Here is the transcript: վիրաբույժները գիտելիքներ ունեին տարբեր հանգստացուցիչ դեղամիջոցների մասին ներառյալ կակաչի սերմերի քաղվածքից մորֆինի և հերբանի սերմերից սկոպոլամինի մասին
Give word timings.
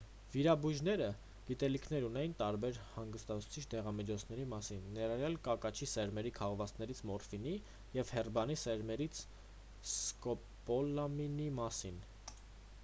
վիրաբույժները 0.33 1.07
գիտելիքներ 1.49 2.05
ունեին 2.05 2.31
տարբեր 2.39 2.77
հանգստացուցիչ 2.93 3.63
դեղամիջոցների 3.73 4.45
մասին 4.53 4.87
ներառյալ 4.95 5.37
կակաչի 5.47 5.87
սերմերի 5.91 6.31
քաղվածքից 6.39 7.01
մորֆինի 7.11 7.53
և 7.99 8.13
հերբանի 8.17 8.55
սերմերից 8.63 9.19
սկոպոլամինի 9.93 11.51
մասին 11.63 12.01